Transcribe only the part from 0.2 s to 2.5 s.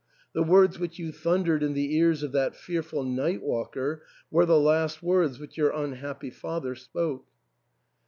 The words which you thundered in the ears of